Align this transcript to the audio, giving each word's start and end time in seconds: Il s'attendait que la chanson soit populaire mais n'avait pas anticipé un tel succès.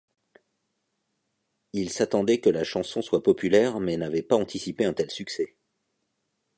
Il 1.73 1.91
s'attendait 1.91 2.39
que 2.39 2.49
la 2.49 2.63
chanson 2.63 3.03
soit 3.03 3.21
populaire 3.21 3.79
mais 3.79 3.97
n'avait 3.97 4.23
pas 4.23 4.35
anticipé 4.35 4.83
un 4.83 4.93
tel 4.93 5.11
succès. 5.11 5.55